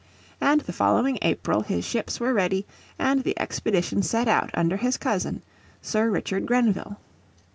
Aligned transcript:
And 0.41 0.61
the 0.61 0.73
following 0.73 1.19
April 1.21 1.61
his 1.61 1.85
ships, 1.85 2.19
were 2.19 2.33
ready 2.33 2.65
and 2.97 3.23
the 3.23 3.39
expedition 3.39 4.01
set 4.01 4.27
out 4.27 4.49
under 4.55 4.77
his 4.77 4.97
cousin, 4.97 5.43
Sir 5.79 6.09
Richard 6.09 6.47
Grenville. 6.47 6.97